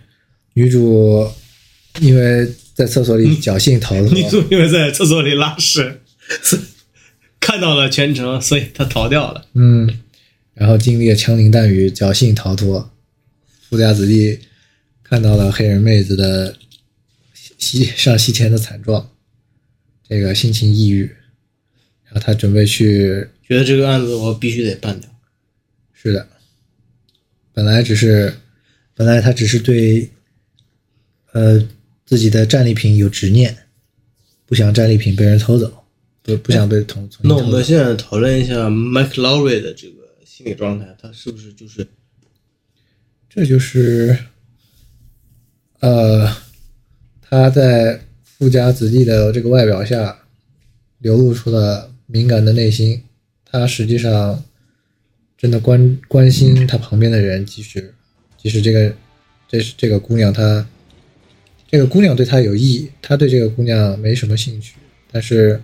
[0.55, 1.31] 女主
[2.01, 6.01] 因为在厕所里侥幸逃脱，女主因为在厕所里拉屎，
[7.39, 9.47] 看到了全程，所以她逃掉了。
[9.55, 9.89] 嗯，
[10.55, 12.91] 然后经历了枪林弹雨，侥幸逃脱。
[13.69, 14.41] 富家子弟
[15.05, 16.57] 看到了黑人妹子的
[17.59, 19.09] 西上西天的惨状，
[20.09, 21.05] 这个心情抑郁，
[22.07, 25.09] 然后他准备去，觉得这个案子我必须得办掉。
[26.01, 26.29] 是的，
[27.53, 28.33] 本来只是，
[28.95, 30.09] 本来他只是对，
[31.33, 31.69] 呃，
[32.07, 33.57] 自己的战利品有执念，
[34.47, 35.85] 不想战利品被人偷走，
[36.23, 37.65] 不不想被同从那我们。
[37.65, 41.85] 现在讨论一下 Mike Lowry 的这个心理状态，他是不是就是
[43.29, 44.17] 这就是，
[45.81, 46.33] 呃，
[47.21, 50.17] 他在富家子弟的这个外表下
[50.99, 53.03] 流露出了敏感的内心。
[53.45, 54.45] 他实际上
[55.39, 57.95] 真的关关心他旁边的人，即使
[58.37, 58.93] 即使这个
[59.49, 60.67] 这是这个姑娘她
[61.71, 64.75] 这个姑娘对他有意义，他对这个姑娘没什么兴趣，
[65.13, 65.61] 但是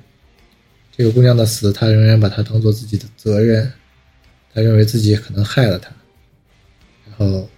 [0.96, 3.72] 这个姑娘的死，他仍然把她当做自己的责任，
[4.52, 5.90] 他认为自己可能害了她。
[7.06, 7.48] 然后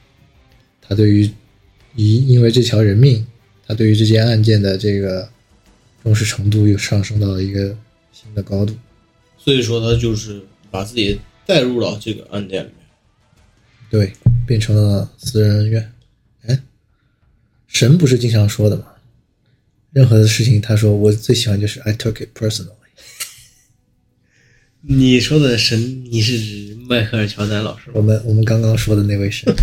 [0.81, 1.31] 他对于
[1.97, 3.27] 因因为这条人命，
[3.67, 5.29] 他对于这件案件的这个
[6.03, 7.77] 重视程度又上升到了一个
[8.13, 8.75] 新的高度。
[9.37, 12.77] 所以说他就是把自己带入到这个案件里面。
[13.89, 14.13] 对，
[14.47, 15.93] 变成了私人恩怨。
[16.47, 16.61] 哎，
[17.69, 18.87] 神不是经常说的吗？
[19.93, 22.73] 任何的事情，他说我最喜欢就是 I took it personally。
[24.83, 27.93] 你说的神，你是指迈克尔乔丹老师吗？
[27.95, 29.55] 我们我们刚刚说的那位神。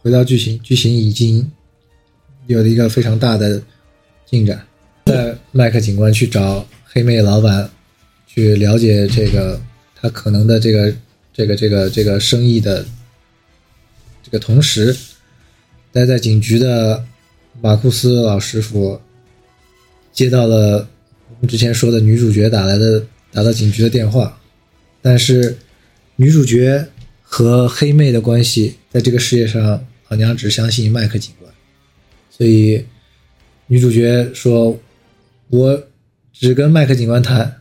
[0.00, 1.50] 回到剧情，剧情已经
[2.46, 3.62] 有了一个非常大的
[4.24, 4.66] 进展。
[5.06, 7.70] 在麦克警官去找黑妹老板
[8.26, 9.60] 去了解这个
[10.00, 10.94] 他可能的这个
[11.32, 12.84] 这个这个这个生意的
[14.22, 14.96] 这个同时，
[15.92, 17.04] 待在警局的
[17.60, 19.00] 马库斯老师傅
[20.12, 20.88] 接到了
[21.30, 24.40] 我们之前说的女主角打来的打到警局的电话，
[25.02, 25.56] 但是
[26.16, 26.86] 女主角
[27.22, 31.52] 和黑妹的关系在这个世界上，老娘只相信麦克警官，
[32.30, 32.84] 所以
[33.66, 34.78] 女主角说
[35.50, 35.86] ：“我
[36.32, 37.60] 只跟麦克警官谈。”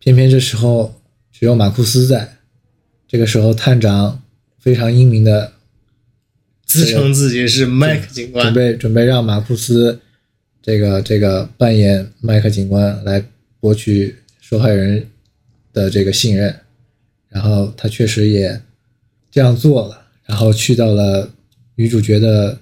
[0.00, 1.00] 偏偏这时候
[1.42, 2.36] 只有马库斯在，
[3.08, 4.22] 这个时候探长
[4.60, 5.54] 非常英明的
[6.64, 9.98] 自称自己是麦克警官准，备准备让马库斯
[10.62, 13.24] 这个这个扮演麦克警官来
[13.58, 15.04] 博取受害人
[15.72, 16.54] 的这个信任，
[17.28, 18.62] 然后他确实也
[19.28, 21.28] 这样做了，然后去到了
[21.74, 22.56] 女主角的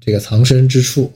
[0.00, 1.12] 这个藏身之处，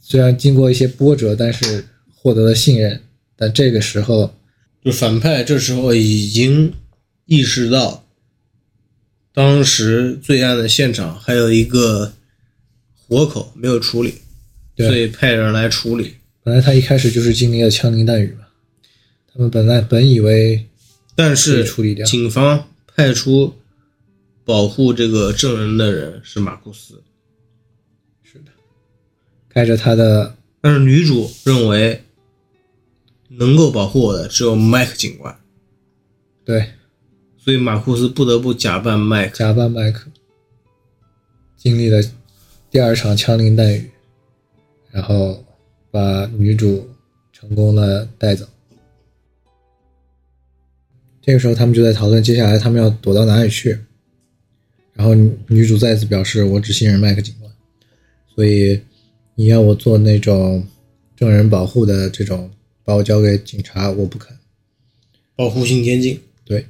[0.00, 2.98] 虽然经过一些波折，但是获得了信任。
[3.36, 4.34] 但这个时候，
[4.84, 6.72] 就反派这时候已经
[7.26, 8.04] 意识到，
[9.32, 12.12] 当时罪案的现场还有一个
[12.94, 14.14] 活口没有处理，
[14.76, 16.16] 所以派人来处理。
[16.42, 18.46] 本来他一开始就是经历了枪林弹雨嘛，
[19.32, 20.66] 他们本来本以为
[21.14, 23.54] 但是处理掉警方派出
[24.44, 27.00] 保护这个证人的人是马库斯，
[28.24, 28.50] 是的
[29.48, 32.02] 开着他的但是女主认为
[33.38, 35.36] 能够保护我的只有麦克警官，
[36.44, 36.70] 对
[37.38, 39.38] 所以马库斯不得不假扮麦克。
[39.38, 40.10] 假扮麦克，
[41.56, 42.00] 经历了
[42.70, 43.90] 第二场枪林弹雨，
[44.90, 45.44] 然后
[45.90, 46.88] 把女主
[47.32, 48.46] 成功的带走。
[51.20, 53.78] 这个时候，他们就在讨论接下来他们要躲到哪里去。
[54.92, 55.14] 然后
[55.46, 57.50] 女主再次表示：“我只信任麦克警官，
[58.34, 58.78] 所以
[59.34, 60.66] 你要我做那种
[61.16, 62.50] 证人保护的这种，
[62.84, 64.36] 把我交给警察，我不肯。
[65.34, 66.66] 保护性监禁，对，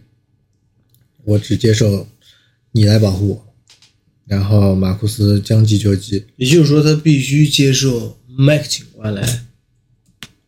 [1.24, 2.06] 我只接受
[2.72, 3.48] 你来保护我。”
[4.24, 9.42] 然后马库斯将计就计，也就是说，他必须接受麦克警官来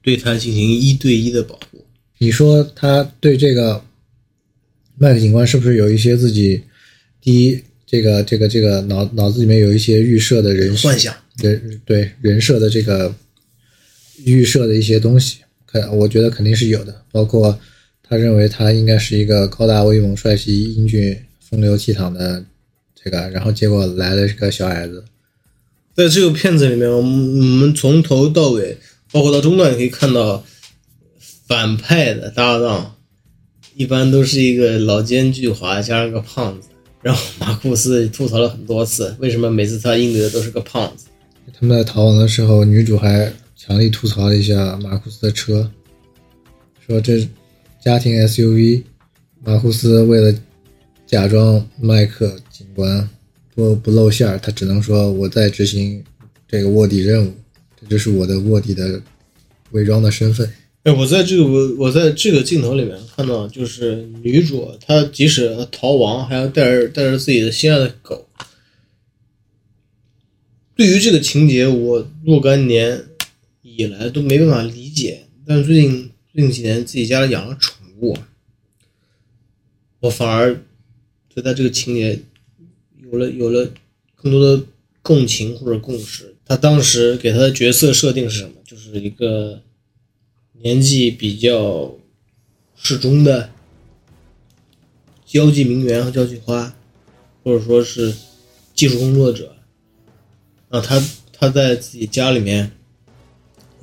[0.00, 1.84] 对他进行一对一的保护。
[2.18, 3.84] 你说他对这个
[4.96, 6.62] 麦克警官是不是有一些自己
[7.20, 13.14] 第一这个这个这个脑脑子里面有一些预设的人设幻想人对人设的这个
[14.24, 15.38] 预设的一些东西，
[15.74, 17.58] 可我觉得肯定是有的，包括
[18.00, 22.44] 他认为他应该是一个高大威猛、帅气、英俊、风流倜傥的
[22.94, 25.04] 这个，然后结果来了个小矮子，
[25.96, 28.78] 在这个片子里面，我们我们从头到尾，
[29.10, 30.44] 包括到中段，也可以看到
[31.48, 32.94] 反派的搭档
[33.74, 36.68] 一般都是一个老奸巨猾加上个胖子。
[37.02, 41.06] 然后马库斯吐槽了很多次，为什么每次他应对的都是个胖子？
[41.52, 43.30] 他们在逃亡的时候，女主还
[43.66, 45.70] 强力吐槽了一下马库斯的车，
[46.86, 47.26] 说这
[47.82, 48.82] 家庭 SUV，
[49.42, 50.38] 马库斯为了
[51.06, 53.08] 假装麦克警官
[53.54, 56.04] 不不露馅儿，他只能说我在执行
[56.46, 57.32] 这个卧底任务，
[57.80, 59.00] 这就是我的卧底的
[59.70, 60.46] 伪装的身份。
[60.82, 68.28] 哎，我在这个我我在这个镜头里面看到，就是女主她即使逃亡，还要带着带着自己的心爱的狗。
[70.76, 73.02] 对于这个情节，我若干年
[73.76, 78.16] 以来都没办法理解，但最近最近几年自己家里养了宠物，
[80.00, 80.60] 我反而
[81.32, 82.20] 对他这个情节
[83.02, 83.70] 有了有了
[84.14, 84.64] 更多的
[85.02, 86.34] 共情或者共识。
[86.44, 88.54] 他当时给他的角色设定是什么？
[88.64, 89.60] 就是一个。
[90.62, 91.94] 年纪比较
[92.74, 93.50] 适中的
[95.26, 96.74] 交际名媛和交际花，
[97.42, 98.14] 或者说是
[98.72, 99.56] 技术工作者，
[100.70, 102.70] 啊，他他在自己家里面，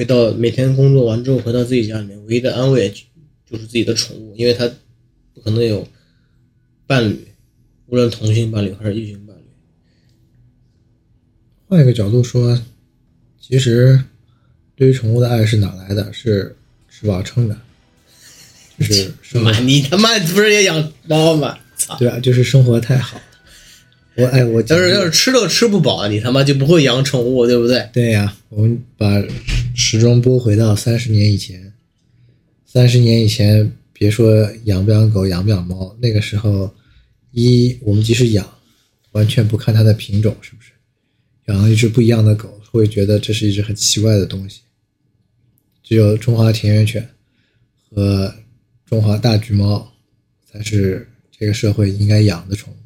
[0.02, 2.89] 回到每天工作完之后回到自己家里面，唯一的安慰
[3.47, 4.68] 就是自己的宠物，因为它
[5.36, 5.88] 不可能有
[6.88, 7.28] 伴侣，
[7.86, 9.41] 无论同性伴侣还是异性伴侣。
[11.68, 12.60] 换一个角度说，
[13.39, 14.02] 其实
[14.76, 16.12] 对于宠物的爱是哪来的？
[16.12, 16.56] 是
[16.89, 17.56] 吃饱撑的，
[18.80, 21.60] 就是 生活妈，你他妈不是也养猫吗？
[21.78, 21.95] 操！
[21.99, 23.24] 对啊，就是生活太好了。
[24.16, 27.88] 我哎，我要是要是吃都吃不饱，你他妈就不会养宠物，对不对？
[27.93, 29.08] 对呀，我们把
[29.92, 31.74] 时钟拨回到三十年以前。
[32.66, 36.74] 三十年以前，别说养不养狗、养不养猫，那个时候，
[37.32, 38.50] 一我们即使养，
[39.12, 40.72] 完全不看它的品种是不是，
[41.48, 44.62] 养了一只不一样的狗，会觉得这是一只很奇怪的东西。
[45.84, 47.06] 只有中华田园犬
[47.89, 48.34] 和
[48.86, 49.92] 中华大橘猫
[50.50, 51.06] 才是
[51.38, 52.78] 这个社会应该养的宠物。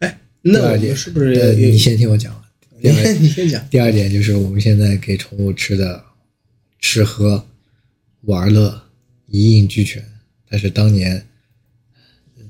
[0.00, 2.42] 哎，那我们是不是你先听我讲完。
[2.82, 3.66] 第二你先讲？
[3.70, 6.04] 第二点就是我们现在给宠物吃的
[6.82, 7.46] 吃喝
[8.22, 8.90] 玩乐
[9.28, 10.04] 一应俱全，
[10.50, 11.26] 但是当年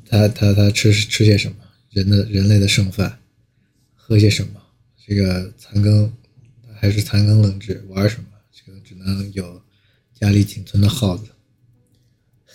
[0.08, 1.56] 他他他吃吃些什么？
[1.90, 3.20] 人的人类的剩饭，
[3.94, 4.60] 喝些什么？
[5.06, 6.12] 这个残羹
[6.80, 8.24] 还是残羹冷炙，玩什么？
[8.50, 9.62] 这个只能有
[10.18, 11.26] 家里仅存的耗子。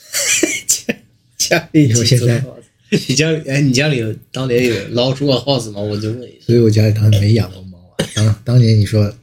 [1.38, 2.44] 家里你说现在
[2.90, 5.80] 你家里哎，你家里有当年有老鼠和耗子吗？
[5.80, 6.46] 我就问一下。
[6.48, 8.06] 所以我家里当时没养过猫啊。
[8.16, 9.16] 当当年你说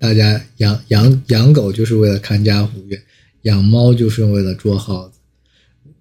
[0.00, 3.00] 大家养养养狗就是为了看家护院，
[3.42, 5.18] 养猫就是为了捉耗子，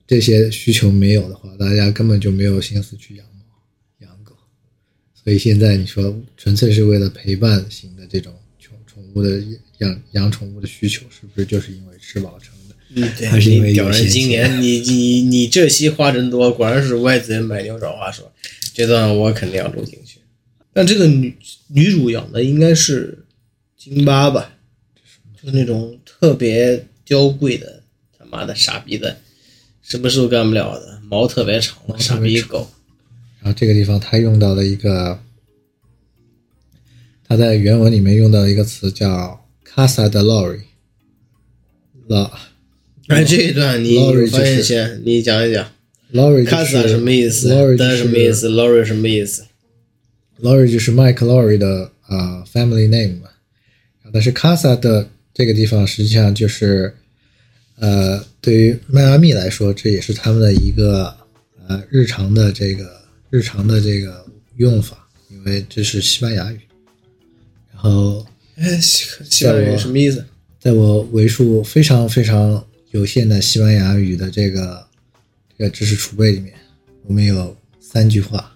[0.08, 3.44] 这些需求没有的话，大家根本就没有心思去养猫
[4.00, 4.34] 养狗。
[5.22, 9.44] 所以现在你说纯粹是为了陪伴型的这种宠宠物的
[9.80, 12.76] 养养宠物的需求，是不是就是因为吃饱撑的？
[12.96, 18.32] 嗯，对，还是因为有人，今年你你你这期话真多，果然是外资人买牛找话说，
[18.74, 20.20] 这段我肯定要录进去。
[20.72, 21.36] 但这个女
[21.68, 23.26] 女主养的应该是
[23.80, 24.58] 金巴吧，
[25.42, 27.82] 就是那种特别娇贵的
[28.18, 29.18] 他妈的傻逼的，
[29.82, 32.70] 什么事都干不了的，毛特别长的傻逼狗。
[33.40, 35.18] 然后这个地方他用到了一个，
[37.26, 40.60] 他在原文里面用到了一个词叫 “casa de lori”，
[42.08, 42.30] 老
[43.08, 43.96] 哎，这一段你
[44.28, 45.72] 是先，你讲一讲。
[46.12, 49.46] lori 就 Casa 是什么意思 lori 什么意思？Lorry 什么意思
[50.42, 53.29] ？lori 就是 Mike Lori 的啊 family name 嘛，
[54.12, 56.94] 但是 casa 的这个地方实际上就是
[57.76, 61.16] 呃对于迈阿密来说，这也是他们的一个
[61.68, 64.26] 呃日常的这个日常的这个
[64.58, 66.60] 用法，因为这是西班牙语。
[67.72, 70.26] 然后哎，西西班牙语什么意思？
[70.60, 74.86] 在我为数非常非常有限的西班牙语的这个
[75.58, 76.54] 这个知识储备里面，
[77.06, 78.54] 我们有三句话。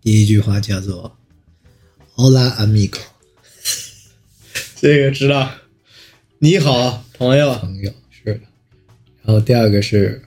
[0.00, 1.16] 第一句话叫做
[2.14, 2.98] “Hola amigo”，
[4.84, 5.50] 这个知道。
[6.40, 7.54] 你好，朋友。
[7.54, 8.40] 朋友是的。
[9.22, 10.20] 然后第二个是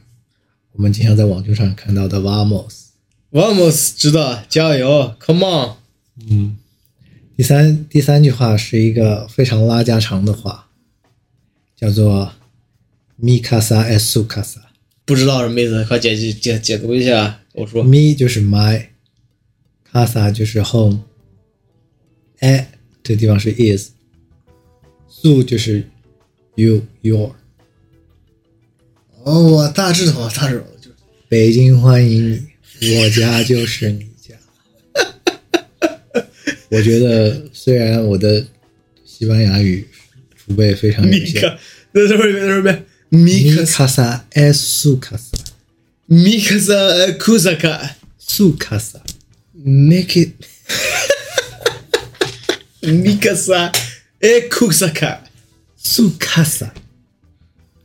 [0.72, 2.86] 我们经常在网球上看到的 “Vamos”。
[3.32, 5.76] Vamos，知道，加油，Come on。
[6.28, 6.58] 嗯。
[7.36, 10.70] 第三第三句话是一个非常拉家常的话，
[11.76, 12.34] 叫做
[13.22, 14.62] “Mi casa es su casa”。
[15.06, 17.42] 不知道什么意思，快解解解解读一下。
[17.54, 21.02] 我说，mi 就是 my，casa 就是 home，
[22.40, 22.72] 哎，
[23.04, 23.52] 这地方是
[25.10, 25.88] is，su 就是
[26.56, 27.36] you your。
[29.24, 30.96] 哦，我大致懂了，大致懂了，就是
[31.28, 32.48] 北京欢迎
[32.80, 34.36] 你，我家就是你家。
[36.70, 38.46] 我觉得虽然我的
[39.06, 39.88] 西班牙语
[40.36, 41.60] 储备非常有限米卡，
[41.94, 42.86] 再说一遍，再说一遍。
[43.10, 45.32] 米卡 casa es su casa，
[46.06, 46.74] 米卡萨
[47.18, 50.34] 库萨卡 su casa，，make it。
[52.82, 53.72] 米卡萨
[54.20, 55.24] 哎库萨卡
[55.80, 56.12] ，su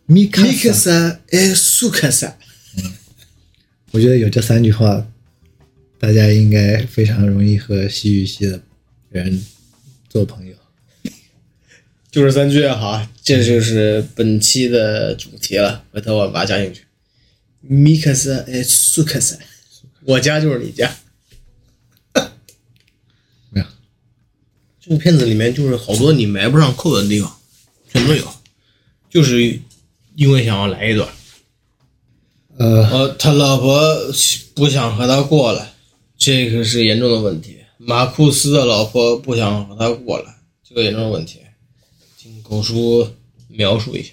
[0.07, 0.73] 米卡 casa。
[0.73, 2.39] 萨哎苏卡萨。
[3.91, 5.07] 我觉得有这三句话，
[5.99, 8.63] 大家应该非常容易和西语系的
[9.11, 9.45] 人
[10.09, 10.57] 做朋友。
[12.11, 15.85] 就这三句哈，这就是本期的主题了。
[15.93, 16.85] 回头我把它加进去。
[17.61, 19.39] 米克斯哎，苏克斯，
[20.01, 20.95] 我家就是你家。
[23.51, 23.67] 没有，
[24.85, 27.33] 这部片子里面就是好多你埋不上扣的地方，
[27.89, 28.27] 全都有，
[29.09, 29.57] 就是
[30.17, 31.09] 因为想要来一段。
[32.57, 33.81] 呃，呃，他老婆
[34.57, 35.73] 不想和他过了，
[36.19, 37.59] 这个是严重的问题。
[37.79, 40.35] 马库斯的老婆不想和他过了，
[40.69, 41.39] 这个严重的问题，
[42.17, 43.09] 请狗叔
[43.47, 44.11] 描述一下。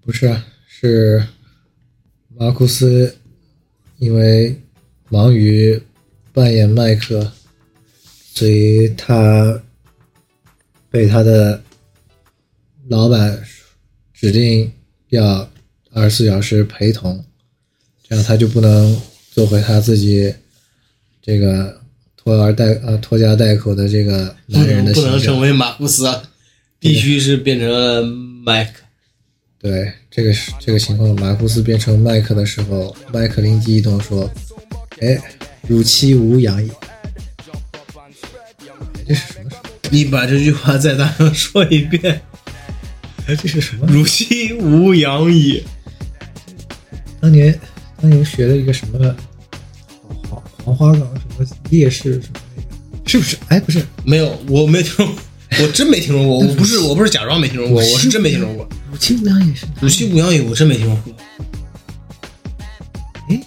[0.00, 1.26] 不是啊，是
[2.36, 3.18] 马库斯
[3.98, 4.56] 因为
[5.08, 5.80] 忙于
[6.32, 7.32] 扮演麦克，
[8.38, 9.60] 所以他
[10.92, 11.60] 被他的
[12.88, 13.36] 老板
[14.14, 14.70] 指定
[15.08, 15.50] 要
[15.92, 17.20] 二十四小时陪同，
[18.08, 18.96] 这样他就不能
[19.32, 20.32] 做回他自己
[21.20, 21.80] 这个
[22.16, 25.18] 拖儿带呃拖家带口的这个男人的能 不能。
[25.18, 26.22] 成为马库斯啊，
[26.78, 28.04] 必须是变成了
[28.44, 28.84] 麦克。
[29.58, 34.30] 对这个是这个情况，马库斯变成麦克的时候，麦克灵机一动说
[35.02, 35.20] ：“哎，
[35.66, 36.72] 乳妻无养也。”
[39.08, 39.50] 哎这是什么？
[39.90, 42.20] 你把这句话再大声说一遍。
[43.26, 43.86] 哎，这是什么？
[43.86, 45.62] 汝妻无养也。
[47.20, 47.58] 当年
[48.00, 49.16] 当年学了一个什么
[50.28, 52.68] 黄黄花岗什么烈士什么那个
[53.06, 53.36] 是不是？
[53.48, 55.06] 哎，不是，没有，我没听
[55.60, 56.38] 我真没听说过。
[56.38, 58.68] 我不是，我不是假装没听说过，我是真没听说过。
[58.92, 59.66] 武七五阳也是。
[59.82, 61.14] 武七五阳也我真没听说过。
[63.30, 63.40] 哎，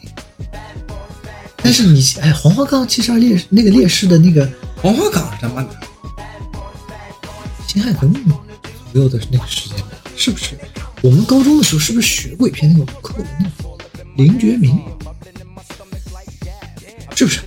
[1.57, 4.49] 但是你哎，黄花岗七十二烈士那个烈士的那个
[4.81, 5.79] 黄花岗是他妈的
[7.67, 8.25] 辛亥革命
[8.91, 9.77] 左右的那个时间，
[10.17, 10.57] 是不是？
[11.03, 13.51] 我们高中的时候是不是学过一篇那个课文呢？
[14.17, 14.77] 林觉民，
[17.15, 17.41] 是不是？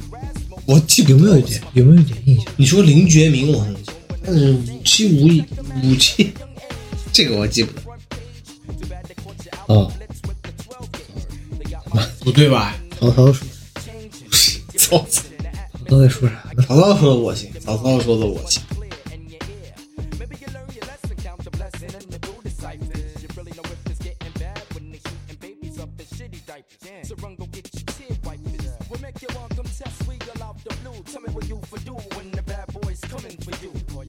[0.64, 1.60] 我记有没有一点？
[1.72, 2.46] 有没有一点印象？
[2.56, 3.90] 你说林觉民，我很记，
[4.24, 5.26] 但是武七五
[5.82, 6.32] 武七，
[7.12, 7.82] 这个我记不得。
[9.66, 9.92] 哦，
[12.20, 12.76] 不对吧？
[13.00, 13.46] 曹操说，
[14.78, 15.22] 曹操，
[15.86, 16.42] 都在说啥？
[16.66, 18.62] 曹操说的我行，曹操说的我行。